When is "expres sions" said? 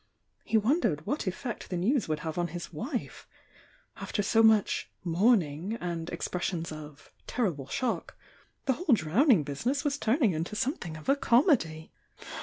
6.09-6.71